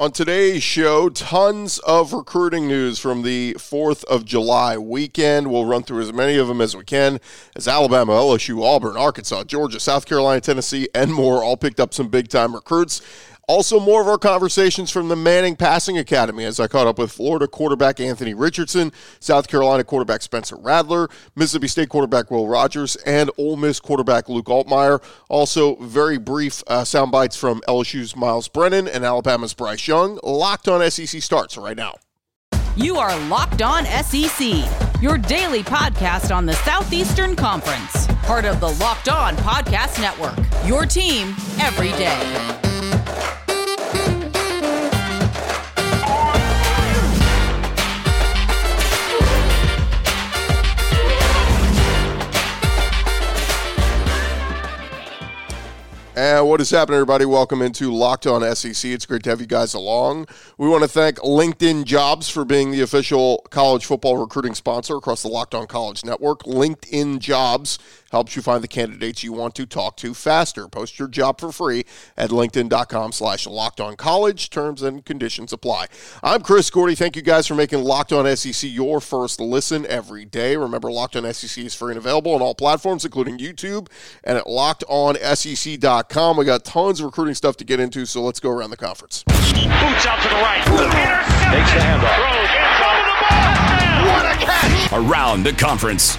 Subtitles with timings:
[0.00, 5.48] On today's show, tons of recruiting news from the 4th of July weekend.
[5.48, 7.20] We'll run through as many of them as we can
[7.54, 12.08] as Alabama, LSU, Auburn, Arkansas, Georgia, South Carolina, Tennessee, and more all picked up some
[12.08, 13.02] big time recruits.
[13.46, 17.12] Also, more of our conversations from the Manning Passing Academy as I caught up with
[17.12, 23.30] Florida quarterback Anthony Richardson, South Carolina quarterback Spencer Rattler, Mississippi State quarterback Will Rogers, and
[23.36, 25.02] Ole Miss quarterback Luke Altmyer.
[25.28, 30.18] Also, very brief uh, sound bites from LSU's Myles Brennan and Alabama's Bryce Young.
[30.22, 31.94] Locked on SEC starts right now.
[32.76, 34.64] You are Locked On SEC,
[35.00, 40.36] your daily podcast on the Southeastern Conference, part of the Locked On Podcast Network.
[40.66, 42.73] Your team every day.
[56.16, 57.24] And what is happening, everybody?
[57.24, 58.88] Welcome into Locked On SEC.
[58.88, 60.28] It's great to have you guys along.
[60.58, 65.22] We want to thank LinkedIn Jobs for being the official college football recruiting sponsor across
[65.22, 66.44] the Locked On College Network.
[66.44, 67.80] LinkedIn Jobs
[68.14, 70.68] helps you find the candidates you want to talk to faster.
[70.68, 71.84] Post your job for free
[72.16, 74.50] at linkedin.com slash locked on college.
[74.50, 75.86] Terms and conditions apply.
[76.22, 76.94] I'm Chris Gordy.
[76.94, 80.56] Thank you guys for making Locked On SEC your first listen every day.
[80.56, 83.88] Remember, Locked On SEC is free and available on all platforms, including YouTube
[84.22, 86.36] and at lockedonsec.com.
[86.36, 89.24] We got tons of recruiting stuff to get into, so let's go around the conference.
[89.24, 90.64] Boots out to the right.
[90.68, 91.50] Intercepted.
[91.50, 92.14] Takes the handoff.
[92.14, 94.06] Throws in front of the ball.
[94.06, 94.92] What a catch.
[94.92, 96.16] Around the conference.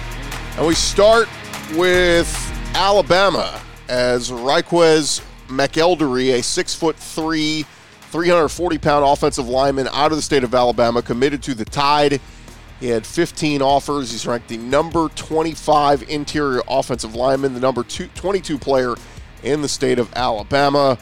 [0.58, 1.26] And we start
[1.74, 2.28] with
[2.74, 7.64] Alabama as Ryqueze McElderry, a six foot three,
[8.10, 12.20] 340 pound offensive lineman out of the state of Alabama, committed to the Tide.
[12.80, 14.12] He had 15 offers.
[14.12, 18.94] He's ranked the number 25 interior offensive lineman, the number two, 22 player
[19.42, 20.98] in the state of Alabama.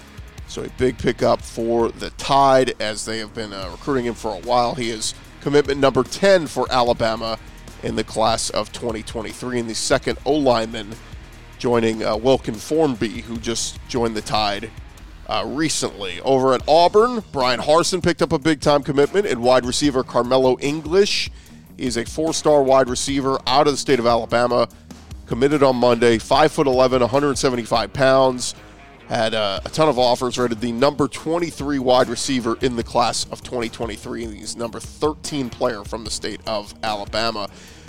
[0.46, 4.32] So a big pickup for the Tide as they have been uh, recruiting him for
[4.32, 4.74] a while.
[4.74, 7.38] He is commitment number 10 for Alabama
[7.84, 10.94] in the class of 2023, and the second O lineman
[11.58, 14.70] joining uh, Wilkin Formby, who just joined the Tide
[15.28, 16.20] uh, recently.
[16.20, 20.62] Over at Auburn, Bryan Harsin picked up a big time commitment in wide receiver Karmello
[20.62, 21.30] English.
[21.76, 24.68] He's a four star wide receiver out of the state of Alabama,
[25.26, 28.54] committed on Monday, 5'11, 175 pounds.
[29.08, 33.26] Had uh, a ton of offers, rated the number 23 wide receiver in the class
[33.26, 37.48] of 2023, and he's number 13 player from the state of Alabama.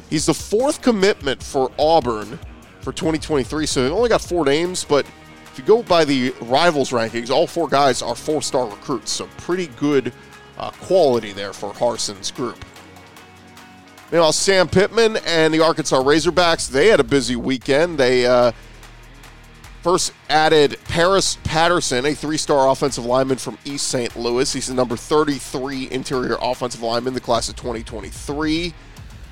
[0.10, 2.40] He's the fourth commitment for Auburn
[2.82, 5.06] for 2023, so they've only got four names, but
[5.52, 9.28] if you go by the rivals rankings, all four guys are four star recruits, so
[9.38, 10.14] pretty good
[10.58, 12.64] uh, quality there for Harsin's group.
[14.12, 17.98] Meanwhile, Sam Pittman and the Arkansas Razorbacks, they had a busy weekend.
[17.98, 18.52] They uh,
[19.82, 24.16] first added Paris Patterson, a three star offensive lineman from East St.
[24.16, 24.52] Louis.
[24.54, 28.74] He's the number 33 interior offensive lineman in the class of 2023.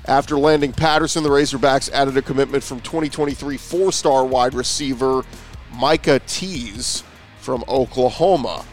[0.06, 5.24] After landing Patterson, the Razorbacks added a commitment from 2023 four star wide receiver
[5.72, 7.02] Micah Tease
[7.38, 8.64] from Oklahoma.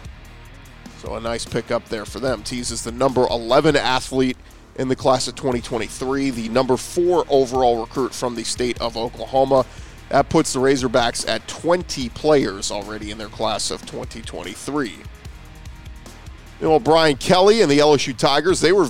[0.99, 2.43] So a nice pickup there for them.
[2.43, 4.37] Tease is the number 11 athlete
[4.75, 9.65] in the class of 2023, the number four overall recruit from the state of Oklahoma.
[10.09, 14.89] That puts the Razorbacks at 20 players already in their class of 2023.
[14.89, 18.85] You know, Brian Kelly and the LSU Tigers, they were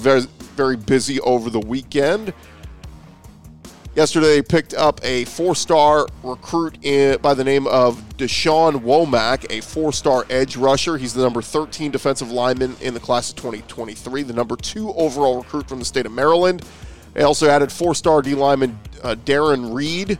[0.51, 2.33] very, busy over the weekend.
[3.95, 9.45] Yesterday, they picked up a four star recruit in, by the name of Da'Shawn Womack,
[9.49, 10.97] a four star edge rusher.
[10.97, 15.39] He's the number 13 defensive lineman in the class of 2023, the number two overall
[15.39, 16.63] recruit from the state of Maryland.
[17.13, 20.17] They also added four star D lineman uh, Darren Reed.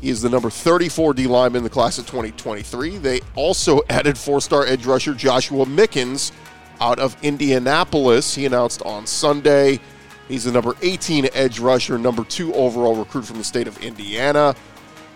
[0.00, 2.96] He is the number 34 D lineman in the class of 2023.
[2.96, 6.32] They also added four star edge rusher Joshua Mickens
[6.80, 8.34] out of Indianapolis.
[8.34, 9.80] He announced on Sunday.
[10.28, 14.54] He's the number 18 edge rusher, number two overall recruit from the state of Indiana.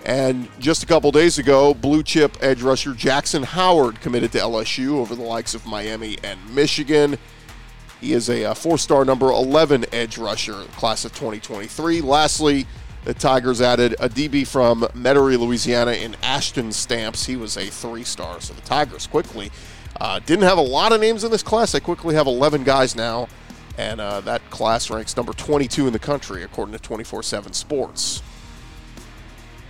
[0.05, 4.97] And just a couple days ago, blue chip edge rusher Jackson Howard committed to LSU
[4.97, 7.17] over the likes of Miami and Michigan.
[8.01, 12.03] He is a, four star number 11 edge rusher, class of 2023.
[12.03, 12.67] Lastly,
[13.05, 17.25] the Tigers added a DB from Metairie, Louisiana in Ashton Stamps.
[17.25, 18.41] He was a three star.
[18.41, 19.51] So the Tigers quickly
[20.01, 21.73] uh, didn't have a lot of names in this class.
[21.73, 23.29] They quickly have 11 guys now
[23.77, 28.23] and uh, that class ranks number 22 in the country, according to 24 7 Sports.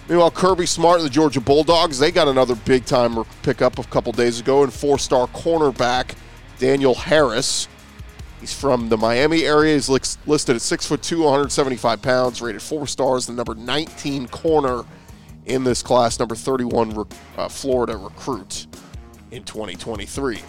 [0.09, 4.13] Meanwhile, Kirby Smart and the Georgia Bulldogs, they got another big time pickup a couple
[4.13, 6.15] days ago in four star cornerback
[6.59, 7.69] Daniel Harris.
[8.41, 9.73] He's from the Miami area.
[9.73, 14.85] He's listed at 6'2, 175 pounds, rated four stars, the number 19 corner
[15.47, 17.07] in this class, number 31
[17.39, 18.67] uh, Florida recruit
[19.35, 20.41] in 2023.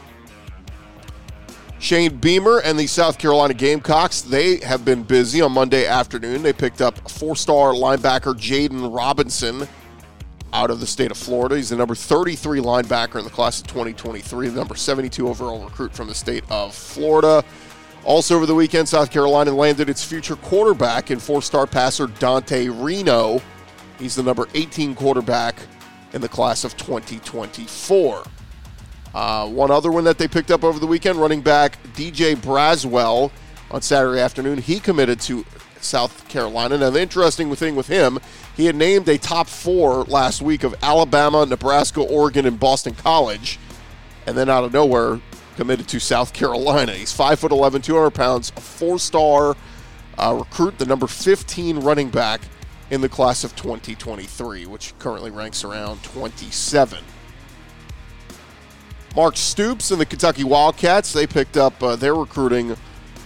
[1.80, 6.42] Shane Beamer and the South Carolina Gamecocks, they have been busy on Monday afternoon.
[6.42, 9.68] They picked up four star linebacker Jaden Robinson
[10.54, 11.58] out of the state of Florida.
[11.58, 15.94] He's the number 33 linebacker in the class of 2023, the number 72 overall recruit
[15.94, 17.44] from the state of Florida.
[18.06, 22.68] Also, over the weekend, South Carolina landed its future quarterback and four star passer Dante
[22.68, 23.42] Reno.
[24.00, 25.56] He's the number 18 quarterback
[26.14, 28.24] in the class of 2024.
[29.16, 33.32] Uh, one other one that they picked up over the weekend, running back DJ Braswell
[33.72, 34.58] on Saturday afternoon.
[34.58, 35.46] He committed to
[35.80, 36.78] South Carolina.
[36.78, 38.20] Now, the interesting thing with him,
[38.58, 43.58] he had named a top four last week of Alabama, Nebraska, Oregon, and Boston College.
[44.28, 45.22] And then out of nowhere,
[45.56, 46.92] committed to South Carolina.
[46.92, 49.56] He's 5'11, 200 pounds, a four star
[50.18, 52.42] uh, recruit, the number 15 running back
[52.90, 57.02] in the class of 2023, which currently ranks around 27.
[59.16, 62.76] Mark Stoops and the Kentucky Wildcats, they picked up uh, their recruiting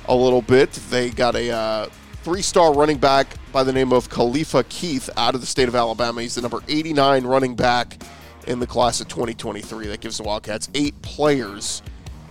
[0.07, 0.71] a little bit.
[0.71, 1.85] They got a uh,
[2.23, 5.73] three star running back by the name of Khalifa Keith out of the state of
[5.73, 6.21] Alabama.
[6.21, 8.03] He's the number 89 running back
[8.45, 9.87] in the class of 2023.
[9.87, 11.81] That gives the Wildcats eight players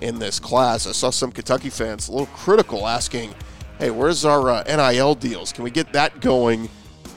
[0.03, 0.87] in this class.
[0.87, 3.35] I saw some Kentucky fans a little critical asking,
[3.81, 5.53] hey, where's our uh, NIL deals?
[5.53, 6.69] Can we get that going?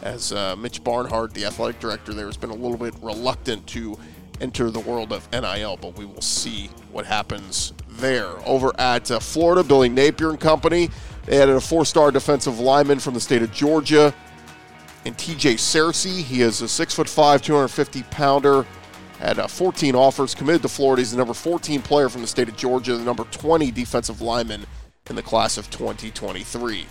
[0.02, 4.00] As uh, Mitch Barnhart, the athletic director there, has been a little bit reluctant to
[4.42, 8.30] enter the world of NIL, but we will see what happens there.
[8.46, 10.90] Over at uh, Florida, Billy Napier and company,
[11.26, 14.14] they added a four-star defensive lineman from the state of Georgia,
[15.06, 16.22] and TJ Searcy.
[16.22, 18.66] He is a six foot five, 250 pounder.
[19.20, 21.02] Had uh, 14 offers, committed to Florida.
[21.02, 24.66] He's the number 14 player from the state of Georgia, the number 20 defensive lineman
[25.10, 26.86] in the class of 2023.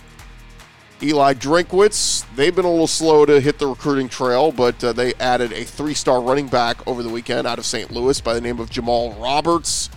[1.03, 5.15] Eli Drinkwitz, they've been a little slow to hit the recruiting trail, but uh, they
[5.15, 7.89] added a three star running back over the weekend out of St.
[7.89, 9.89] Louis by the name of Jamal Roberts.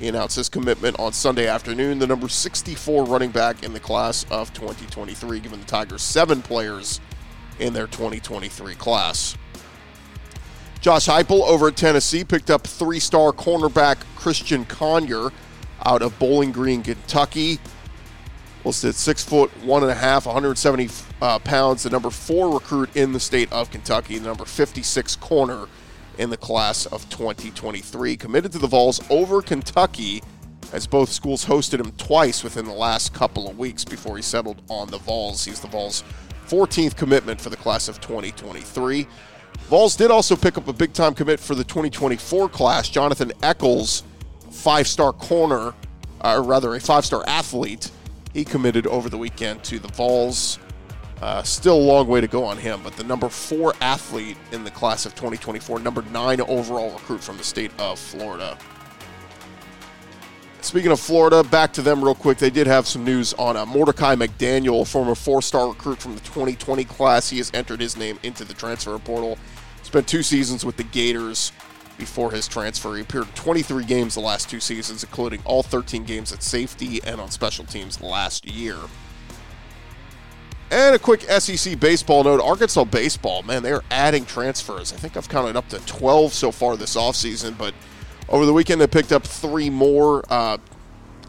[0.00, 4.26] He announced his commitment on Sunday afternoon, the number 64 running back in the class
[4.28, 7.00] of 2023, giving the Tigers seven players
[7.60, 9.36] in their 2023 class.
[10.80, 15.30] Josh Heupel over at Tennessee picked up three star cornerback Christian Conyer
[15.84, 17.60] out of Bowling Green, Kentucky
[18.64, 20.88] listed six foot one and a half, 170
[21.22, 25.66] uh, pounds, the number four recruit in the state of Kentucky, the number 56 corner
[26.18, 28.16] in the class of 2023.
[28.16, 30.22] Committed to the Vols over Kentucky,
[30.72, 34.62] as both schools hosted him twice within the last couple of weeks before he settled
[34.68, 35.44] on the Vols.
[35.44, 36.04] He's the Vols'
[36.46, 39.06] 14th commitment for the class of 2023.
[39.68, 42.88] Vols did also pick up a big time commit for the 2024 class.
[42.88, 44.02] Jonathan Eccles,
[44.50, 45.74] five star corner,
[46.22, 47.90] uh, or rather a five star athlete
[48.32, 50.58] he committed over the weekend to the Vols.
[51.20, 54.64] Uh, still a long way to go on him, but the number four athlete in
[54.64, 58.56] the class of 2024, number nine overall recruit from the state of Florida.
[60.62, 62.38] Speaking of Florida, back to them real quick.
[62.38, 66.20] They did have some news on uh, Mordecai McDaniel, former four star recruit from the
[66.20, 67.30] 2020 class.
[67.30, 69.38] He has entered his name into the transfer portal.
[69.82, 71.52] Spent two seasons with the Gators
[72.00, 72.96] before his transfer.
[72.96, 77.00] He appeared in 23 games the last two seasons, including all 13 games at safety
[77.04, 78.76] and on special teams last year.
[80.72, 84.92] And a quick SEC baseball note Arkansas baseball, man, they're adding transfers.
[84.92, 87.74] I think I've counted up to 12 so far this offseason, but
[88.28, 90.24] over the weekend they picked up three more.
[90.30, 90.58] Uh,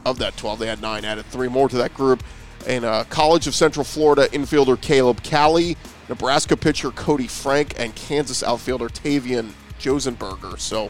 [0.06, 2.24] of that 12, they had nine, added three more to that group.
[2.68, 5.78] And uh, College of Central Florida infielder Caleb Cali,
[6.10, 10.60] Nebraska pitcher Koty Frank, and Kansas outfielder Tavian Josenberger.
[10.60, 10.90] So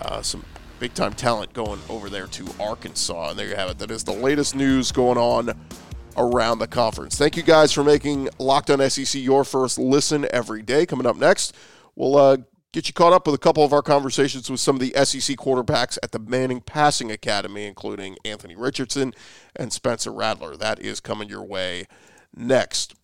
[0.00, 0.44] uh, some
[0.78, 3.30] big time talent going over there to Arkansas.
[3.30, 3.78] And there you have it.
[3.78, 5.56] That is the latest news going on
[6.16, 7.16] around the conference.
[7.16, 10.84] Thank you guys for making Locked On SEC your first listen every day.
[10.86, 11.54] Coming up next,
[11.94, 12.38] we'll uh,
[12.72, 15.36] get you caught up with a couple of our conversations with some of the SEC
[15.36, 19.14] quarterbacks at the Manning Passing Academy, including Anthony Richardson
[19.54, 20.56] and Spencer Rattler.
[20.56, 21.86] That is coming your way
[22.34, 22.94] next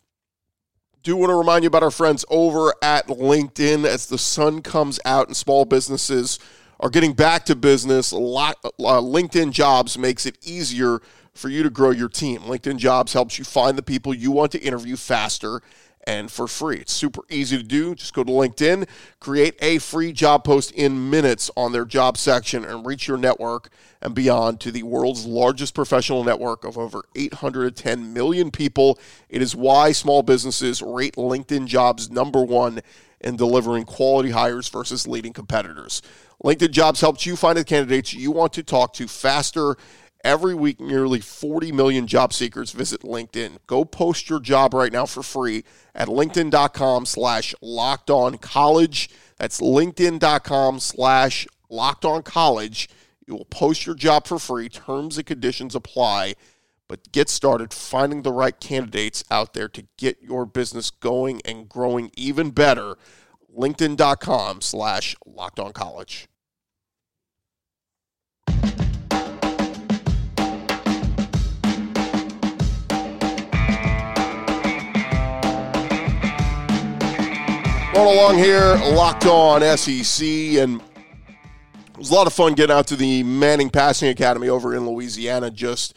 [1.03, 4.99] do want to remind you about our friends over at LinkedIn as the sun comes
[5.05, 6.39] out and small businesses
[6.81, 8.13] are getting back to business.
[8.13, 11.01] Uh, LinkedIn Jobs makes it easier
[11.35, 12.41] for you to grow your team.
[12.43, 15.63] LinkedIn Jobs helps you find the people you want to interview faster
[16.09, 16.79] and for free.
[16.79, 17.95] It's super easy to do.
[17.95, 18.89] Just go to LinkedIn,
[19.21, 23.69] create a free job post in minutes on their job section, and reach your network
[24.01, 28.99] and beyond to the world's largest professional network of over 810 million people.
[29.29, 32.81] It is why small businesses rate LinkedIn jobs number one
[33.21, 36.01] in delivering quality hires versus leading competitors.
[36.43, 39.77] LinkedIn Jobs helps you find the candidates you want to talk to faster
[40.25, 43.59] Every week, nearly 40 million job seekers visit LinkedIn.
[43.67, 49.11] Go post your job right now for free at linkedin.com slash locked on college.
[49.37, 52.89] That's linkedin.com slash locked on college.
[53.27, 54.69] You will post your job for free.
[54.69, 56.35] Terms and conditions apply.
[56.89, 61.69] But get started finding the right candidates out there to get your business going and
[61.69, 62.97] growing even better.
[63.57, 66.29] LinkedIn.com slash locked on college.
[77.95, 80.81] Going along here, locked on SEC, and
[81.89, 84.87] it was a lot of fun getting out to the Manning Passing Academy over in
[84.87, 85.95] Louisiana just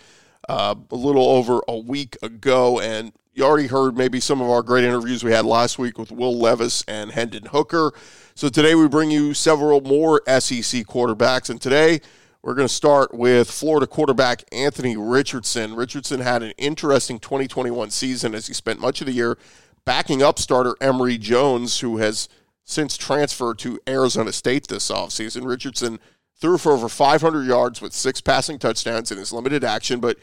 [0.47, 2.79] uh, a little over a week ago.
[2.79, 6.13] And you already heard maybe some of our great interviews we had last week with
[6.13, 7.91] Will Levis and Hendon Hooker.
[8.35, 11.49] So today we bring you several more SEC quarterbacks.
[11.49, 11.99] And today
[12.41, 15.75] we're going to start with Florida quarterback Anthony Richardson.
[15.75, 19.37] Richardson had an interesting 2021 season as he spent much of the year
[19.85, 22.29] backing up starter Emory Jones, who has
[22.63, 25.45] since transferred to Arizona State this offseason.
[25.45, 25.99] Richardson
[26.39, 30.17] threw for over 500 yards with six passing touchdowns in his limited action, but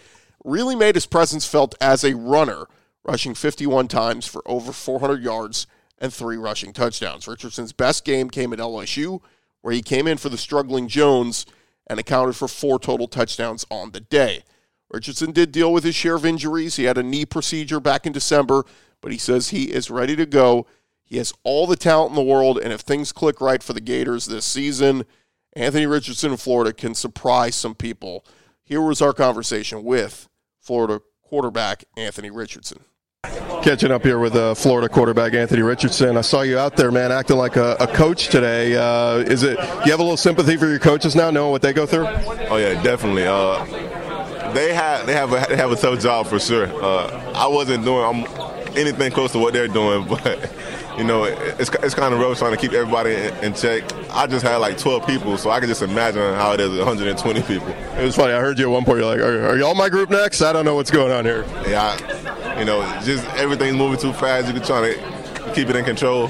[0.44, 2.64] really made his presence felt as a runner,
[3.04, 5.66] rushing 51 times for over 400 yards
[5.98, 7.26] and three rushing touchdowns.
[7.26, 9.20] Richardson's best game came at LSU,
[9.62, 11.44] where he came in for the struggling Jones
[11.86, 14.42] and accounted for four total touchdowns on the day.
[14.90, 16.76] Richardson did deal with his share of injuries.
[16.76, 18.64] He had a knee procedure back in December,
[19.00, 20.66] but he says he is ready to go.
[21.04, 23.80] He has all the talent in the world, and if things click right for the
[23.80, 25.04] Gators this season,
[25.54, 28.24] Anthony Richardson in Florida can surprise some people.
[28.62, 30.28] Here was our conversation with
[30.60, 32.84] Florida quarterback Anthony Richardson.
[33.62, 36.16] Catching up here with uh, Florida quarterback Anthony Richardson.
[36.16, 38.76] I saw you out there, man, acting like a, a coach today.
[38.76, 39.58] Uh, is it?
[39.58, 42.06] You have a little sympathy for your coaches now, knowing what they go through?
[42.06, 43.26] Oh yeah, definitely.
[43.26, 43.64] Uh,
[44.52, 46.66] they have they have a they have a tough job for sure.
[46.66, 50.52] Uh, I wasn't doing I'm, anything close to what they're doing, but
[50.98, 53.84] you know, it's, it's kind of rough trying to keep everybody in, in, check.
[54.10, 57.42] I just had like 12 people, so I can just imagine how it is 120
[57.42, 57.68] people.
[57.68, 58.32] It was funny.
[58.32, 58.98] I heard you at one point.
[58.98, 60.42] You're like, are, are y'all my group next?
[60.42, 61.44] I don't know what's going on here.
[61.68, 64.52] Yeah, I, you know, just everything's moving too fast.
[64.52, 66.28] You're trying to keep it in control.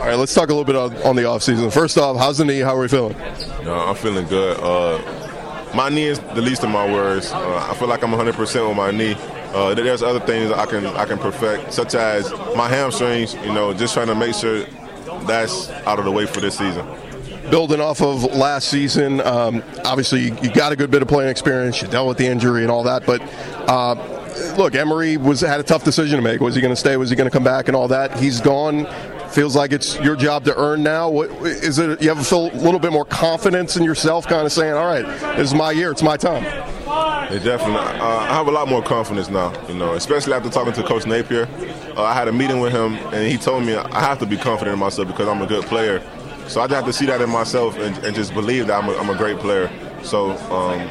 [0.00, 1.72] All right, let's talk a little bit on, on the offseason.
[1.72, 2.60] First off, how's the knee?
[2.60, 3.16] How are we feeling?
[3.64, 4.58] No, I'm feeling good.
[4.58, 7.30] Uh, my knee is the least of my worries.
[7.32, 9.14] Uh, I feel like I'm 100% with my knee.
[9.52, 13.34] Uh, there's other things I can I can perfect, such as my hamstrings.
[13.34, 14.64] You know, just trying to make sure
[15.26, 16.86] that's out of the way for this season.
[17.50, 21.82] Building off of last season, um, obviously you got a good bit of playing experience.
[21.82, 23.20] You dealt with the injury and all that, but
[23.68, 23.94] uh,
[24.56, 26.40] look, Emory was had a tough decision to make.
[26.40, 26.96] Was he going to stay?
[26.96, 27.66] Was he going to come back?
[27.66, 28.16] And all that.
[28.18, 28.86] He's gone.
[29.30, 31.08] Feels like it's your job to earn now.
[31.08, 32.02] What is it?
[32.02, 35.04] You have a little bit more confidence in yourself, kind of saying, "All right,
[35.36, 35.92] this is my year.
[35.92, 36.44] It's my time."
[37.30, 37.76] Yeah, definitely.
[37.76, 41.06] Uh, I have a lot more confidence now, you know, especially after talking to Coach
[41.06, 41.48] Napier.
[41.96, 44.36] Uh, I had a meeting with him, and he told me I have to be
[44.36, 46.02] confident in myself because I'm a good player.
[46.48, 48.88] So I just have to see that in myself and, and just believe that I'm
[48.88, 49.70] a, I'm a great player.
[50.02, 50.88] So um,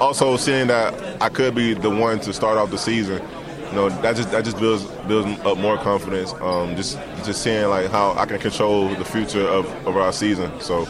[0.00, 3.22] also seeing that I could be the one to start off the season,
[3.66, 6.32] you know, that just that just builds builds up more confidence.
[6.40, 10.58] Um, just just seeing like how I can control the future of, of our season.
[10.60, 10.86] So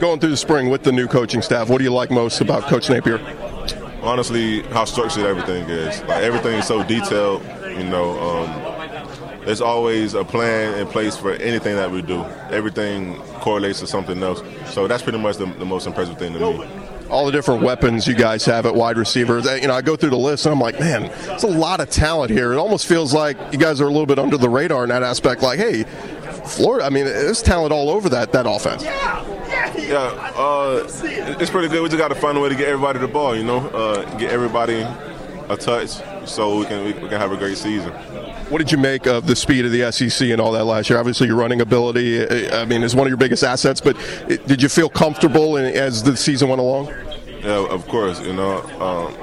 [0.00, 2.64] going through the spring with the new coaching staff, what do you like most about
[2.64, 3.20] Coach Napier?
[4.06, 6.00] honestly how structured everything is.
[6.02, 7.42] Like everything is so detailed.
[7.76, 12.24] You know, um, there's always a plan in place for anything that we do.
[12.50, 14.42] Everything correlates to something else.
[14.72, 16.68] So that's pretty much the, the most impressive thing to me
[17.08, 19.44] all the different weapons you guys have at wide receivers.
[19.44, 21.88] You know, I go through the list and I'm like, man, it's a lot of
[21.88, 22.52] talent here.
[22.52, 25.04] It almost feels like you guys are a little bit under the radar in that
[25.04, 25.40] aspect.
[25.40, 25.84] Like, hey,
[26.44, 28.82] Florida, I mean, there's talent all over that that offense.
[28.82, 29.22] Yeah,
[29.74, 30.84] uh,
[31.38, 31.82] it's pretty good.
[31.82, 33.36] We just got to find a way to get everybody the ball.
[33.36, 34.86] You know, uh, get everybody
[35.48, 37.92] a touch so we can we, we can have a great season.
[38.48, 40.98] What did you make of the speed of the SEC and all that last year?
[40.98, 43.80] Obviously, your running ability, I mean, is one of your biggest assets.
[43.80, 43.96] But
[44.46, 46.86] did you feel comfortable in, as the season went along?
[47.40, 48.20] Yeah, of course.
[48.20, 49.14] You know, um,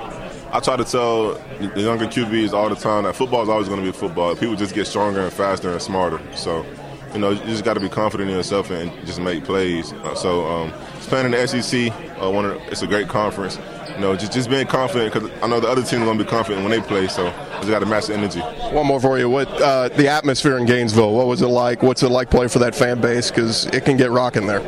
[0.52, 3.80] I try to tell the younger QBs all the time that football is always going
[3.80, 4.36] to be football.
[4.36, 6.22] People just get stronger and faster and smarter.
[6.36, 6.66] So
[7.14, 9.94] you know, you just got to be confident in yourself and just make plays.
[9.94, 11.92] Uh, so, um, playing in the SEC,
[12.22, 13.60] uh, one of, it's a great conference.
[13.94, 16.24] You know, just just being confident because I know the other team is going to
[16.24, 17.08] be confident when they play.
[17.08, 18.40] So, just got to match the energy.
[18.40, 19.30] One more for you.
[19.30, 21.14] What uh, the atmosphere in Gainesville?
[21.14, 21.84] What was it like?
[21.84, 23.30] What's it like playing for that fan base?
[23.30, 24.62] Because it can get rocking there.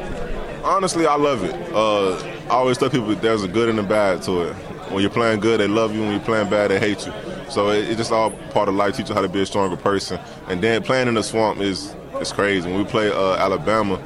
[0.63, 1.55] Honestly, I love it.
[1.73, 4.53] Uh, I always tell people there's a good and a bad to it.
[4.91, 6.01] When you're playing good, they love you.
[6.01, 7.13] When you're playing bad, they hate you.
[7.49, 8.95] So it, it's just all part of life.
[8.95, 10.19] Teach you how to be a stronger person.
[10.47, 12.69] And then playing in the swamp is it's crazy.
[12.69, 14.01] When we play uh, Alabama,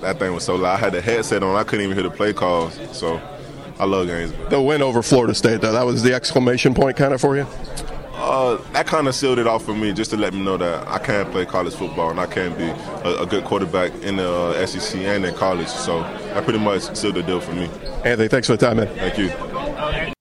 [0.00, 0.74] that thing was so loud.
[0.74, 1.56] I had the headset on.
[1.56, 2.78] I couldn't even hear the play calls.
[2.96, 3.20] So
[3.78, 4.32] I love games.
[4.50, 7.46] The win over Florida State, though, that was the exclamation point kind of for you?
[8.14, 10.86] Uh, that kind of sealed it off for me, just to let me know that
[10.88, 12.64] I can play college football and I can be
[13.08, 15.68] a, a good quarterback in the uh, SEC and in college.
[15.68, 17.70] So that pretty much sealed the deal for me.
[18.04, 18.88] Anthony, thanks for the time, man.
[18.96, 20.14] Thank you.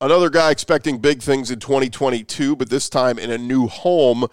[0.00, 4.26] Another guy expecting big things in 2022, but this time in a new home,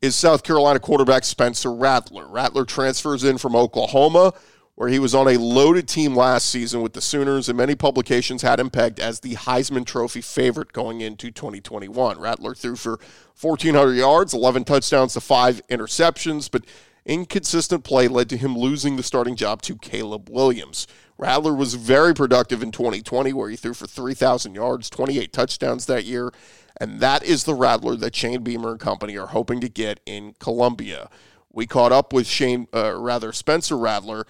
[0.00, 2.26] is South Carolina quarterback Spencer Rattler.
[2.26, 4.32] Rattler transfers in from Oklahoma,
[4.74, 8.42] where he was on a loaded team last season with the Sooners, and many publications
[8.42, 12.18] had him pegged as the Heisman Trophy favorite going into 2021.
[12.18, 12.98] Rattler threw for
[13.40, 16.64] 1,400 yards, 11 touchdowns to five interceptions, but
[17.06, 20.86] inconsistent play led to him losing the starting job to Caleb Williams.
[21.16, 26.04] Rattler was very productive in 2020, where he threw for 3,000 yards, 28 touchdowns that
[26.04, 26.32] year,
[26.80, 30.34] and that is the Rattler that Shane Beamer and company are hoping to get in
[30.40, 31.08] Columbia.
[31.52, 34.26] We caught up with Shane, uh, rather Spencer Rattler,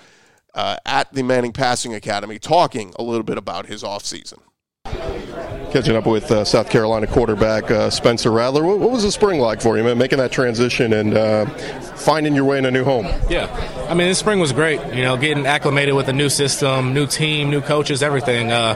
[0.54, 4.40] uh, at the Manning Passing Academy, talking a little bit about his offseason.
[5.74, 8.62] Catching up with uh, South Carolina quarterback uh, Spencer Rattler.
[8.62, 9.98] What, what, was the spring like for you, man?
[9.98, 11.46] Making that transition and uh,
[11.96, 13.06] finding your way in a new home.
[13.28, 13.50] Yeah,
[13.88, 14.78] I mean, this spring was great.
[14.94, 18.52] You know, getting acclimated with a new system, new team, new coaches, everything.
[18.52, 18.74] Uh,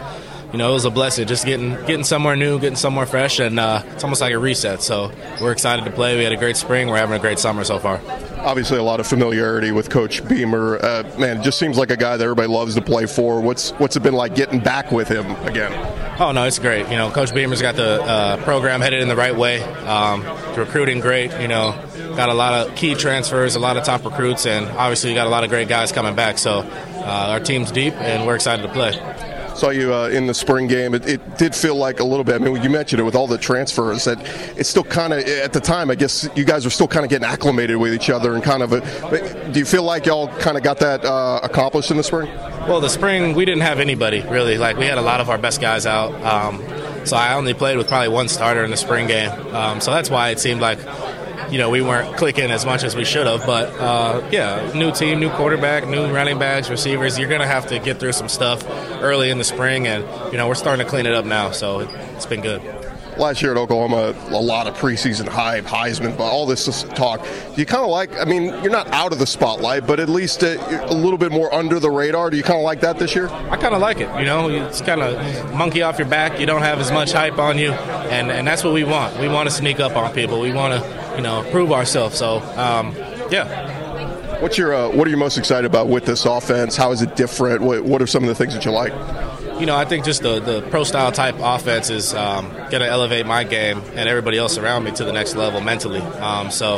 [0.53, 3.61] you know, it was a blessing just getting getting somewhere new, getting somewhere fresh, and
[3.61, 4.81] uh, it's almost like a reset.
[4.81, 5.13] So
[5.43, 6.17] we're excited to play.
[6.17, 6.89] We had a great spring.
[6.89, 8.01] We're having a great summer so far.
[8.39, 10.79] Obviously, a lot of familiarity with Coach Beamer.
[10.83, 13.43] Uh, man, it just seems like a guy that everybody loves to play for.
[13.43, 15.73] What's what's it been like getting back with him again?
[16.19, 16.89] Oh no, it's great.
[16.89, 19.63] You know, Coach Beamer's got the uh, program headed in the right way.
[19.63, 21.31] Um, the recruiting great.
[21.43, 21.73] You know,
[22.17, 25.27] got a lot of key transfers, a lot of top recruits, and obviously you got
[25.27, 26.39] a lot of great guys coming back.
[26.39, 28.99] So uh, our team's deep, and we're excited to play
[29.59, 30.95] saw you uh, in the spring game.
[30.95, 32.37] It, it, did feel like a little bit.
[32.37, 34.05] I mean, you mentioned it with all the transfers.
[34.05, 34.19] That
[34.57, 35.91] it's still kind of at the time.
[35.91, 38.63] I guess you guys are still kind of getting acclimated with each other and kind
[38.63, 38.73] of.
[38.73, 42.29] A, do you feel like y'all kind of got that uh, accomplished in the spring?
[42.69, 44.59] Well, the spring we didn't have anybody really.
[44.59, 46.13] Like we had a lot of our best guys out.
[46.25, 46.63] Um,
[47.07, 49.31] so I only played with probably one starter in the spring game.
[49.55, 50.79] Um, so that's why it seemed like
[51.51, 53.45] you know, we weren't clicking as much as we should have.
[53.47, 57.19] But uh, yeah, new team, new quarterback, new running backs, receivers.
[57.19, 58.69] You're going to have to get through some stuff
[59.03, 61.51] early in the spring, and you know, we're starting to clean it up now.
[61.51, 62.63] So it's been good
[63.19, 67.23] last year at Oklahoma, a lot of preseason hype, Heisman, but all this talk.
[67.23, 68.19] Do you kind of like?
[68.19, 71.33] I mean, you're not out of the spotlight, but at least a, a little bit
[71.33, 72.31] more under the radar.
[72.31, 73.29] Do you kind of like that this year?
[73.29, 74.09] I kind of like it.
[74.19, 76.41] You know, it's kind of monkey off your back.
[76.41, 79.19] You don't have as much hype on you, and and that's what we want.
[79.19, 80.41] We want to sneak up on people.
[80.41, 82.17] We want to you know, prove ourselves.
[82.17, 82.95] So, um,
[83.31, 83.77] yeah.
[84.41, 86.77] What's your uh, what are you most excited about with this offense?
[86.77, 87.61] How is it different?
[87.61, 88.93] What, what are some of the things that you like?
[89.59, 92.87] You know, I think just the, the pro style type offense is um, going to
[92.87, 95.99] elevate my game and everybody else around me to the next level mentally.
[95.99, 96.77] Um, so,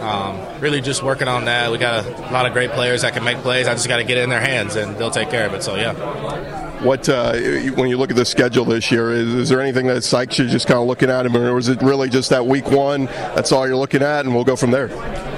[0.00, 1.72] um, really just working on that.
[1.72, 3.66] We got a lot of great players that can make plays.
[3.66, 5.64] I just got to get it in their hands and they'll take care of it.
[5.64, 6.73] So, yeah.
[6.84, 7.32] What uh,
[7.76, 10.46] when you look at the schedule this year, is, is there anything that psychs you
[10.46, 13.06] just kind of looking at, or is it really just that week one?
[13.06, 14.88] That's all you're looking at, and we'll go from there.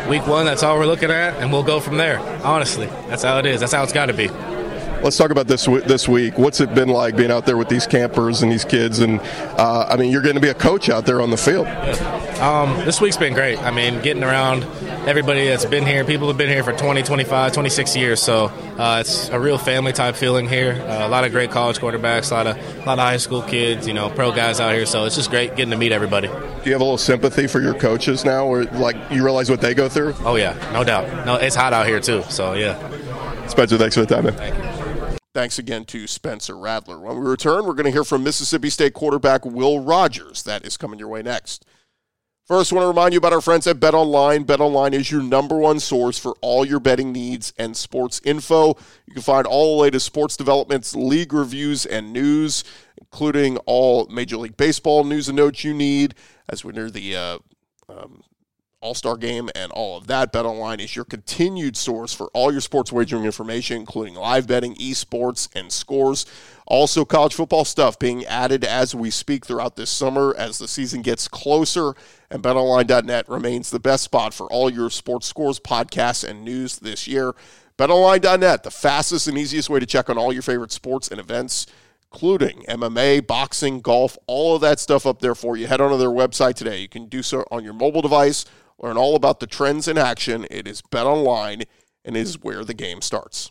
[0.08, 2.18] Week one, that's all we're looking at, and we'll go from there.
[2.44, 3.60] Honestly, that's how it is.
[3.60, 4.28] That's how it's got to be.
[5.06, 6.36] Let's talk about this this week.
[6.36, 8.98] What's it been like being out there with these campers and these kids?
[8.98, 11.68] And uh, I mean, you're going to be a coach out there on the field.
[12.40, 13.56] Um, this week's been great.
[13.60, 14.64] I mean, getting around
[15.06, 16.04] everybody that's been here.
[16.04, 18.20] People have been here for 20, 25, 26 years.
[18.20, 18.46] So
[18.78, 20.72] uh, it's a real family type feeling here.
[20.72, 23.42] Uh, a lot of great college quarterbacks, a lot of a lot of high school
[23.42, 24.86] kids, you know, pro guys out here.
[24.86, 26.26] So it's just great getting to meet everybody.
[26.26, 29.60] Do you have a little sympathy for your coaches now, or like you realize what
[29.60, 30.16] they go through?
[30.24, 31.24] Oh yeah, no doubt.
[31.24, 32.24] No, it's hot out here too.
[32.28, 32.76] So yeah.
[33.46, 34.75] Spencer, thanks for the time, man.
[35.36, 36.98] Thanks again to Spencer Rattler.
[36.98, 40.42] When we return, we're going to hear from Mississippi State quarterback Will Rogers.
[40.44, 41.66] That is coming your way next.
[42.46, 44.44] First, I want to remind you about our friends at Bet Online.
[44.44, 48.78] Bet Online is your number one source for all your betting needs and sports info.
[49.06, 52.64] You can find all the latest sports developments, league reviews, and news,
[52.96, 56.14] including all Major League Baseball news and notes you need
[56.48, 57.38] as we're near the uh,
[57.90, 58.22] um,
[58.80, 60.32] all Star game and all of that.
[60.32, 65.48] BetOnline is your continued source for all your sports wagering information, including live betting, esports,
[65.54, 66.26] and scores.
[66.66, 71.02] Also, college football stuff being added as we speak throughout this summer as the season
[71.02, 71.94] gets closer.
[72.30, 77.08] And betonline.net remains the best spot for all your sports scores, podcasts, and news this
[77.08, 77.34] year.
[77.78, 81.66] BetOnline.net, the fastest and easiest way to check on all your favorite sports and events
[82.12, 85.66] including MMA, boxing, golf, all of that stuff up there for you.
[85.66, 86.80] Head on to their website today.
[86.80, 88.46] You can do so on your mobile device
[88.78, 90.46] Learn all about the trends in action.
[90.50, 91.62] It is Bet Online
[92.04, 93.50] and is where the game starts.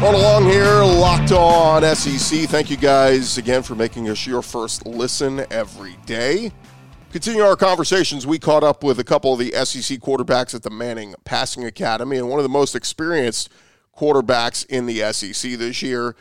[0.00, 2.48] Run along here, locked on SEC.
[2.48, 6.52] Thank you guys again for making us your first listen every day.
[7.10, 10.68] Continue our conversations, we caught up with a couple of the SEC quarterbacks at the
[10.68, 13.48] Manning Passing Academy, and one of the most experienced
[13.96, 16.14] quarterbacks in the SEC this year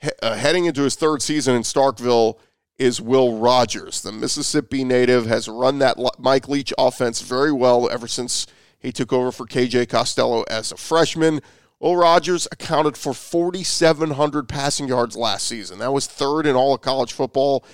[0.00, 2.38] he- uh, heading into his third season in Starkville
[2.78, 4.00] is Will Rogers.
[4.00, 8.46] The Mississippi native has run that Mike Leach offense very well ever since
[8.78, 11.40] he took over for KJ Costello as a freshman.
[11.80, 15.80] Will Rogers accounted for 4,700 passing yards last season.
[15.80, 17.64] That was third in all of college football,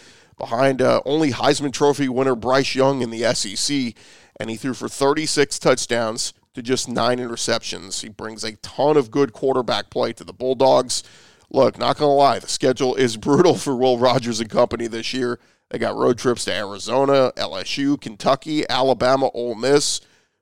[0.41, 3.95] behind uh, only Heisman Trophy winner Bryce Young in the SEC.
[4.41, 8.03] And he threw for 36 touchdowns to just nine interceptions.
[8.03, 11.05] He brings a ton of good quarterback play to the Bulldogs.
[11.51, 15.13] Look, not going to lie, the schedule is brutal for Will Rogers and company this
[15.15, 15.39] year.
[15.69, 20.01] They got road trips to Arizona, LSU, Kentucky, Alabama, Ole Miss.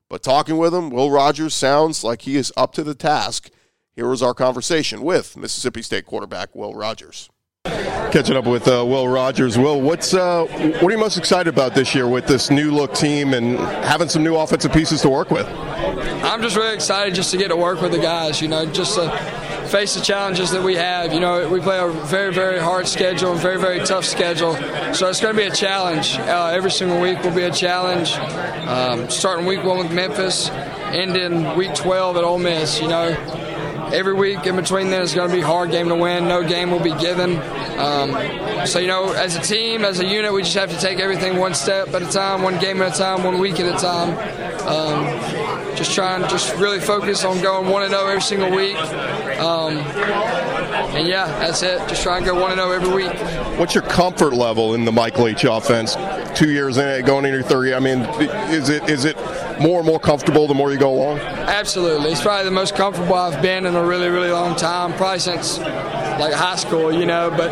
[0.09, 3.51] But talking with him, Will Rogers sounds like he is up to the task.
[3.95, 7.29] Here was our conversation with Mississippi State quarterback Will Rogers.
[8.11, 9.57] Catching up with uh, Will Rogers.
[9.57, 12.95] Will, what's uh, what are you most excited about this year with this new look
[12.95, 15.45] team and having some new offensive pieces to work with?
[15.47, 18.41] I'm just really excited just to get to work with the guys.
[18.41, 19.11] You know, just to
[19.67, 21.13] face the challenges that we have.
[21.13, 24.55] You know, we play a very, very hard schedule, very, very tough schedule.
[24.93, 26.17] So it's going to be a challenge.
[26.17, 28.13] Uh, every single week will be a challenge.
[28.67, 32.81] Um, starting week one with Memphis, ending week 12 at Ole Miss.
[32.81, 33.09] You know,
[33.93, 36.27] every week in between then is going to be a hard game to win.
[36.27, 37.37] No game will be given.
[37.79, 40.99] Um, so, you know, as a team, as a unit, we just have to take
[40.99, 43.77] everything one step at a time, one game at a time, one week at a
[43.79, 44.09] time.
[44.67, 48.75] Um, just trying, just really focus on going 1 and 0 every single week.
[49.39, 51.79] Um, and yeah, that's it.
[51.87, 53.13] Just try and go 1 and 0 every week.
[53.57, 55.95] What's your comfort level in the Mike Leach offense?
[56.37, 57.73] Two years in it, going into three.
[57.73, 57.99] I mean,
[58.51, 59.17] is it is it
[59.59, 61.19] more and more comfortable the more you go along?
[61.19, 62.11] Absolutely.
[62.11, 65.59] It's probably the most comfortable I've been in a really, really long time, probably since
[65.59, 67.29] like high school, you know.
[67.29, 67.51] But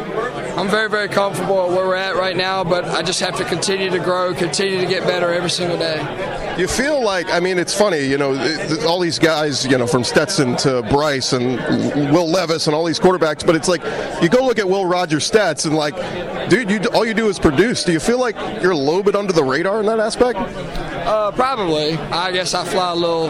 [0.58, 3.46] I'm very, very comfortable at where we're at right now, but I just have to
[3.46, 6.56] continue to grow, continue to get better every single day.
[6.58, 8.36] You feel like, I mean, it's funny, you know,
[8.88, 11.58] all these guys, you know, from Stetson to Bryce and
[12.12, 13.84] Will Levis and all these quarterbacks, but it's like
[14.24, 15.96] you go look at Will Rogers' stats and like,
[16.50, 17.84] dude, you all you do is produce.
[17.84, 20.39] Do you feel like you're a little bit under the radar in that aspect?
[21.08, 21.93] Uh, probably.
[21.98, 23.30] I guess I fly a little,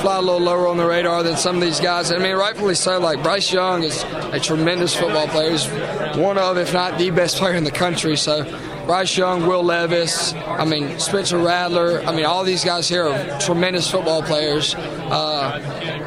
[0.00, 2.10] fly a little lower on the radar than some of these guys.
[2.10, 2.98] I mean, rightfully so.
[2.98, 5.52] Like Bryce Young is a tremendous football player.
[5.52, 5.66] He's
[6.16, 8.16] one of, if not the best player in the country.
[8.16, 8.44] So.
[8.86, 12.02] Bryce Young, Will Levis, I mean Spencer Rattler.
[12.02, 14.74] I mean all these guys here are tremendous football players.
[14.74, 15.60] Uh,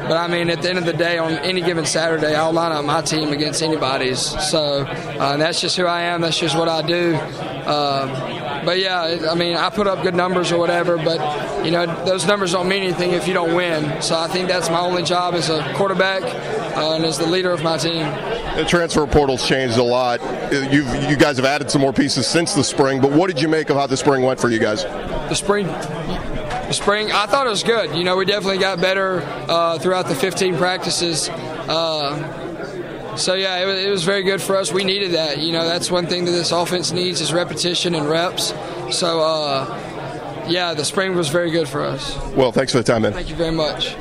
[0.08, 2.72] but I mean at the end of the day, on any given Saturday, I'll line
[2.72, 4.20] up my team against anybody's.
[4.50, 6.20] So uh, that's just who I am.
[6.20, 7.14] That's just what I do.
[7.14, 11.86] Uh, but yeah, I mean, I put up good numbers or whatever, but you know,
[12.04, 14.02] those numbers don't mean anything if you don't win.
[14.02, 16.22] So I think that's my only job as a quarterback
[16.76, 18.06] uh, and as the leader of my team.
[18.56, 20.20] The transfer portal's changed a lot.
[20.52, 23.48] You've, you guys have added some more pieces since the spring, but what did you
[23.48, 24.84] make of how the spring went for you guys?
[24.84, 27.96] The spring, the spring, I thought it was good.
[27.96, 31.28] You know, we definitely got better uh, throughout the 15 practices.
[31.28, 34.72] Uh, so yeah, it was, it was, very good for us.
[34.72, 35.38] We needed that.
[35.38, 38.52] You know, that's one thing that this offense needs is repetition and reps.
[38.90, 42.16] So uh, yeah, the spring was very good for us.
[42.34, 43.12] Well, thanks for the time, man.
[43.12, 43.96] Thank you very much.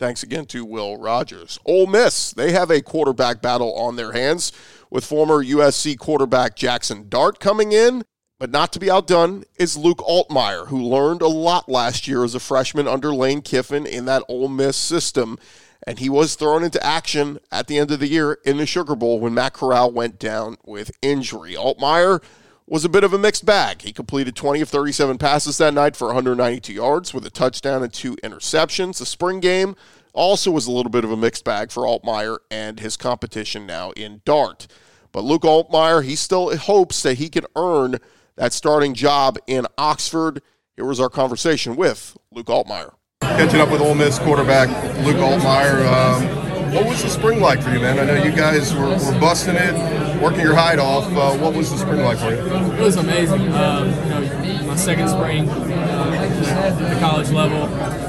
[0.00, 1.58] Thanks again to Will Rogers.
[1.66, 4.50] Ole Miss, they have a quarterback battle on their hands
[4.88, 8.04] with former USC quarterback Jackson Dart coming in.
[8.38, 12.34] But not to be outdone is Luke Altmyer, who learned a lot last year as
[12.34, 15.38] a freshman under Lane Kiffin in that Ole Miss system.
[15.86, 18.96] And he was thrown into action at the end of the year in the Sugar
[18.96, 21.52] Bowl when Matt Corral went down with injury.
[21.52, 22.22] Altmyer
[22.70, 23.82] was a bit of a mixed bag.
[23.82, 27.92] He completed 20 of 37 passes that night for 192 yards with a touchdown and
[27.92, 28.98] two interceptions.
[28.98, 29.74] The spring game
[30.12, 33.90] also was a little bit of a mixed bag for Altmyer and his competition now
[33.90, 34.68] in Dart.
[35.10, 37.96] But Luke Altmyer, he still hopes that he can earn
[38.36, 40.40] that starting job in Oxford.
[40.76, 42.94] Here was our conversation with Luke Altmyer.
[43.22, 44.68] Catching up with Ole Miss quarterback
[45.04, 45.84] Luke Altmyer.
[45.92, 47.98] Um, what was the spring like for you, man?
[47.98, 49.74] I know you guys were, were busting it,
[50.20, 51.04] working your hide off.
[51.06, 52.72] Uh, what was the spring like for you?
[52.74, 53.52] It was amazing.
[53.52, 57.68] Um, you know, my second spring uh, at the college level.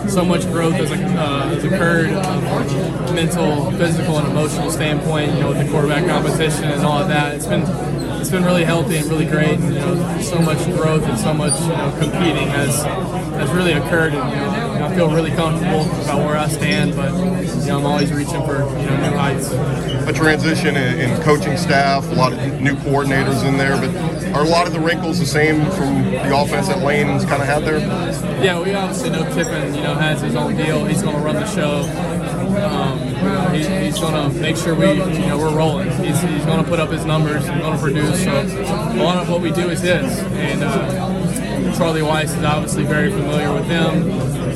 [0.09, 5.33] So much growth has, uh, has occurred a mental, physical, and emotional standpoint.
[5.33, 7.35] You know, with the quarterback competition and all of that.
[7.35, 7.63] It's been
[8.21, 9.59] it's been really healthy and really great.
[9.59, 13.73] And, you know, so much growth and so much you know, competing has has really
[13.73, 14.13] occurred.
[14.13, 17.85] And, you know, I feel really comfortable about where I stand, but you know, I'm
[17.85, 19.51] always reaching for you know new heights.
[20.07, 23.95] A transition in, in coaching staff, a lot of new coordinators in there, but
[24.35, 27.47] are a lot of the wrinkles the same from the offense that Lane's kind of
[27.47, 27.79] had there?
[28.43, 30.85] Yeah, we obviously know Kiffin, you know, has his own deal.
[30.85, 31.81] He's going to run the show.
[32.55, 32.99] Um,
[33.53, 35.89] he, he's going to make sure we, you know, we're rolling.
[35.91, 37.47] He's, he's going to put up his numbers.
[37.47, 38.23] He's going to produce.
[38.23, 42.83] So a lot of what we do is his, and uh, Charlie Weis is obviously
[42.83, 44.03] very familiar with them,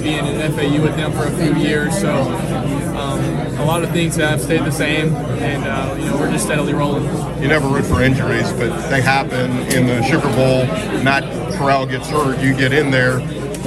[0.01, 1.97] being in FAU with them for a few years.
[1.99, 3.19] So um,
[3.57, 6.73] a lot of things have stayed the same, and uh, you know we're just steadily
[6.73, 7.05] rolling.
[7.41, 10.65] You never root for injuries, but they happen in the Sugar Bowl.
[11.03, 11.23] Matt
[11.55, 13.19] Corral gets hurt, you get in there.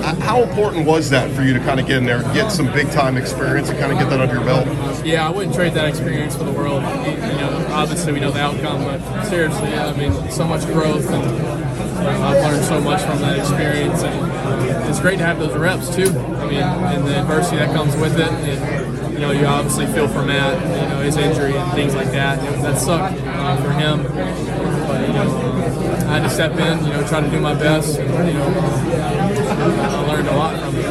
[0.03, 2.91] How important was that for you to kind of get in there, get some big
[2.91, 4.67] time experience, and kind of get that under your belt?
[5.05, 6.83] Yeah, I wouldn't trade that experience for the world.
[6.83, 11.25] You know, obviously we know the outcome, but seriously, I mean, so much growth, and
[12.07, 16.09] I've learned so much from that experience, and it's great to have those reps too.
[16.09, 18.29] I mean, and the adversity that comes with it.
[18.29, 22.11] And, you know, you obviously feel for Matt, you know, his injury and things like
[22.13, 22.41] that.
[22.63, 24.05] that sucked uh, for him,
[24.87, 25.58] but you know,
[26.07, 27.99] I had to step in, you know, try to do my best.
[27.99, 30.89] And, you know, I learned a lot from it.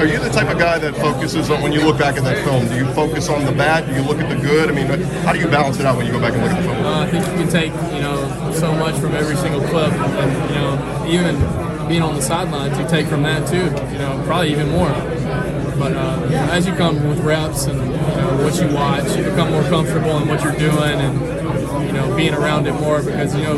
[0.00, 2.44] Are you the type of guy that focuses on when you look back at that
[2.44, 2.66] film?
[2.68, 3.86] Do you focus on the bad?
[3.86, 4.70] Do you look at the good?
[4.70, 4.86] I mean,
[5.24, 6.84] how do you balance it out when you go back and look at the film?
[6.84, 10.50] Uh, I think you can take you know so much from every single clip, and
[10.50, 13.64] you know even being on the sidelines, you take from that too.
[13.92, 14.92] You know, probably even more.
[15.78, 19.50] But uh, as you come with reps and you know, what you watch, you become
[19.50, 23.42] more comfortable in what you're doing, and you know being around it more because you
[23.42, 23.56] know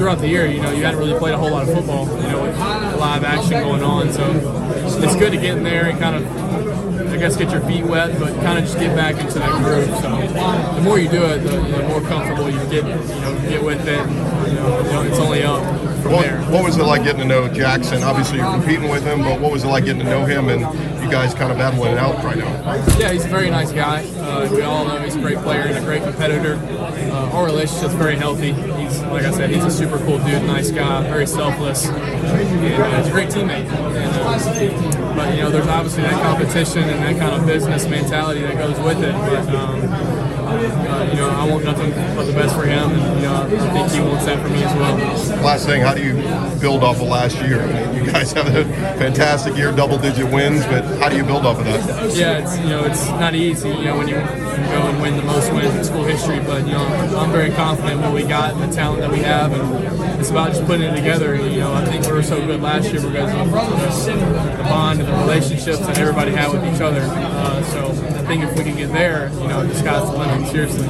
[0.00, 2.28] throughout the year, you know, you hadn't really played a whole lot of football, you
[2.28, 2.58] know, with
[2.98, 4.10] live action going on.
[4.10, 4.24] So
[5.02, 8.18] it's good to get in there and kind of, I guess, get your feet wet,
[8.18, 9.88] but kind of just get back into that groove.
[10.00, 13.62] So the more you do it, the, the more comfortable you get, you know, get
[13.62, 13.98] with it.
[14.48, 15.62] You know, it's only up
[16.00, 16.40] from what, there.
[16.44, 18.02] What was it like getting to know Jackson?
[18.02, 20.64] Obviously, you're competing with him, but what was it like getting to know him and
[21.10, 22.74] guys kind of battling it out right now?
[22.98, 24.04] Yeah, he's a very nice guy.
[24.18, 26.54] Uh, we all know he's a great player and a great competitor.
[26.54, 28.52] Uh, our relationship's very healthy.
[28.52, 32.96] He's, like I said, he's a super cool dude, nice guy, very selfless, and uh,
[32.96, 33.66] he's a great teammate.
[33.66, 38.42] And, uh, but you know, there's obviously that competition and that kind of business mentality
[38.42, 39.12] that goes with it.
[39.12, 40.09] But um,
[40.50, 43.72] uh, you know, I want nothing but the best for him, and you know, I
[43.72, 45.42] think he wants that for me as well.
[45.42, 46.14] Last thing, how do you
[46.60, 47.62] build off of last year?
[47.62, 48.64] I mean, you guys have a
[48.98, 52.14] fantastic year, double-digit wins, but how do you build off of that?
[52.14, 54.16] Yeah, it's you know, it's not easy, you know, when you
[54.56, 56.84] go and win the most wins in school history, but you know,
[57.16, 60.30] I'm very confident in what we got and the talent that we have, and it's
[60.30, 61.34] about just putting it together.
[61.36, 65.08] You know, I think we were so good last year because of the bond and
[65.08, 67.02] the relationships that everybody had with each other.
[67.02, 70.48] Uh, so I think if we can get there, you know, the sky's the limit
[70.50, 70.88] seriously.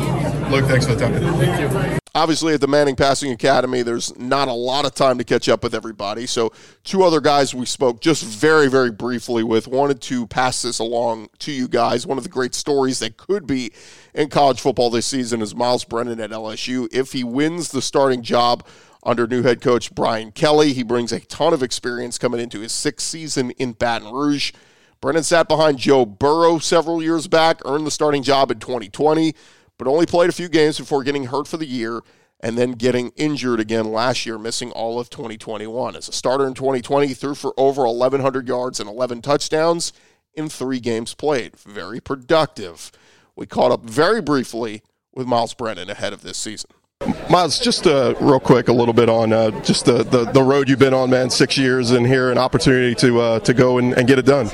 [0.51, 1.21] Luke, thanks for the time.
[1.39, 2.00] Thank you.
[2.13, 5.63] Obviously, at the Manning Passing Academy, there's not a lot of time to catch up
[5.63, 6.27] with everybody.
[6.27, 10.81] So, two other guys we spoke just very, very briefly with wanted to pass this
[10.81, 12.09] along to you guys.
[12.09, 13.73] One of the great stories that could be
[14.13, 16.89] in college football this season is Myles Brennan at LSU.
[16.93, 18.67] If he wins the starting job
[19.05, 22.73] under new head coach Brian Kelly, he brings a ton of experience coming into his
[22.73, 24.53] sixth season in Baton Rouge.
[25.01, 29.33] Brennan sat behind Joe Burrow several years back, earned the starting job in 2020
[29.81, 32.03] but only played a few games before getting hurt for the year
[32.41, 35.97] and then getting injured again last year, missing all of 2021.
[35.97, 39.95] As a starter in 2020, he threw for over 1,100 yards and 11 touchdowns
[40.35, 41.57] in three games played.
[41.57, 42.93] Very productive.
[43.35, 44.83] We caught up very briefly
[45.15, 46.69] with Myles Brennan ahead of this season.
[47.31, 50.69] Myles, just uh, real quick, a little bit on uh, just the, the, the, road
[50.69, 51.31] you've been on, man.
[51.31, 54.51] Six years and here, an opportunity to uh, to go and, and get it done.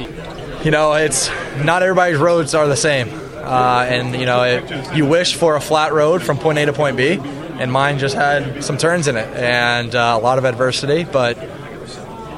[0.62, 1.28] You know, it's
[1.64, 3.25] not everybody's roads are the same.
[3.46, 6.72] Uh, and you know, it, you wish for a flat road from point A to
[6.72, 10.44] point B, and mine just had some turns in it and uh, a lot of
[10.44, 11.04] adversity.
[11.04, 11.40] But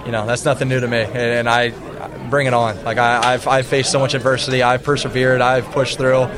[0.04, 1.70] you know, that's nothing new to me, and I
[2.28, 2.82] bring it on.
[2.84, 4.62] Like I, have I've faced so much adversity.
[4.62, 5.40] I've persevered.
[5.40, 6.28] I've pushed through.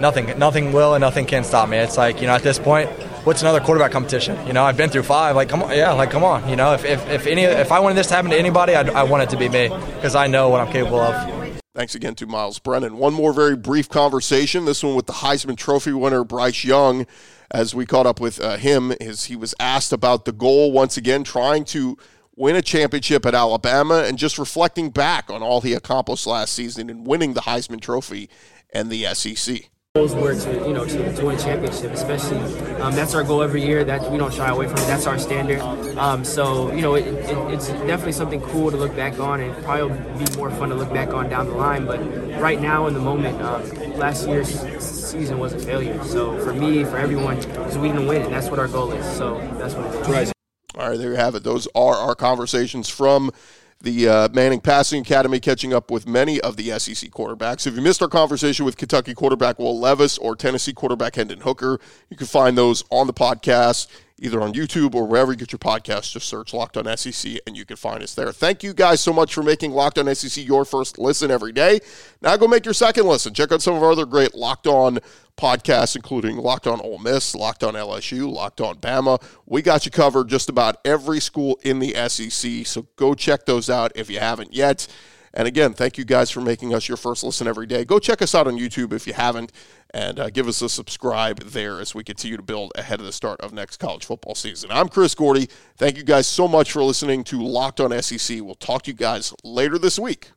[0.00, 1.76] Nothing, nothing will and nothing can stop me.
[1.76, 2.88] It's like you know, at this point,
[3.24, 4.46] what's another quarterback competition?
[4.46, 5.36] You know, I've been through five.
[5.36, 6.48] Like, come on, yeah, like come on.
[6.48, 8.90] You know, if if, if any if I wanted this to happen to anybody, I'd,
[8.90, 11.47] I want it to be me because I know what I'm capable of.
[11.78, 12.98] Thanks again to Myles Brennan.
[12.98, 14.64] One more very brief conversation.
[14.64, 17.06] This one with the Heisman Trophy winner Bryce Young.
[17.52, 20.96] As we caught up with uh, him, as he was asked about the goal once
[20.96, 21.96] again, trying to
[22.34, 26.90] win a championship at Alabama, and just reflecting back on all he accomplished last season
[26.90, 28.28] in winning the Heisman Trophy
[28.72, 32.38] and the SEC goals were to you know to, to win a championship, especially
[32.80, 33.84] um, that's our goal every year.
[33.84, 34.86] That we don't shy away from it.
[34.86, 35.60] That's our standard.
[35.98, 39.64] Um, so you know it, it, it's definitely something cool to look back on, and
[39.64, 41.84] probably be more fun to look back on down the line.
[41.84, 42.00] But
[42.40, 43.62] right now in the moment, um,
[43.98, 44.48] last year's
[44.80, 46.02] season was a failure.
[46.04, 49.04] So for me, for everyone, because we didn't win, and that's what our goal is.
[49.16, 50.08] So that's what it is.
[50.08, 50.32] Right.
[50.76, 51.42] All right, there you have it.
[51.42, 53.32] Those are our conversations from
[53.80, 57.66] the uh, Manning Passing Academy, catching up with many of the SEC quarterbacks.
[57.66, 61.78] If you missed our conversation with Kentucky quarterback Will Levis or Tennessee quarterback Hendon Hooker,
[62.10, 63.86] you can find those on the podcast
[64.20, 66.12] either on YouTube or wherever you get your podcasts.
[66.12, 68.32] Just search Locked On SEC and you can find us there.
[68.32, 71.80] Thank you guys so much for making Locked On SEC your first listen every day.
[72.20, 73.34] Now go make your second listen.
[73.34, 74.98] Check out some of our other great Locked On
[75.36, 79.22] podcasts, including Locked On Ole Miss, Locked On LSU, Locked On Bama.
[79.46, 82.66] We got you covered just about every school in the SEC.
[82.66, 84.88] So go check those out if you haven't yet.
[85.38, 87.84] And again, thank you guys for making us your first listen every day.
[87.84, 89.52] Go check us out on YouTube if you haven't,
[89.94, 93.12] and uh, give us a subscribe there as we continue to build ahead of the
[93.12, 94.72] start of next college football season.
[94.72, 95.48] I'm Chris Gordy.
[95.76, 98.40] Thank you guys so much for listening to Locked on SEC.
[98.40, 100.32] We'll talk to you guys later this week.